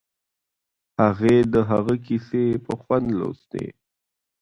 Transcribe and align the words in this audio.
هغې 1.01 1.35
د 1.53 1.55
هغه 1.71 1.95
کیسې 2.05 2.45
په 2.65 2.73
خوند 2.81 3.07
لوستې 3.19 3.65